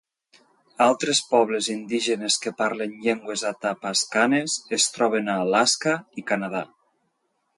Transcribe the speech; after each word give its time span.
Altres 0.85 1.19
pobles 1.33 1.67
indígenes 1.73 2.37
que 2.45 2.53
parlen 2.61 2.95
llengües 3.03 3.43
atapascanes 3.51 4.57
es 4.79 4.89
troben 4.95 5.29
a 5.35 5.39
Alaska 5.45 5.97
i 6.23 6.27
Canada. 6.33 6.65